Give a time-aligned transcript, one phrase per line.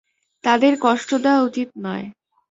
[0.43, 2.05] তাদের কষ্ট দেওয়া উচিত নয়।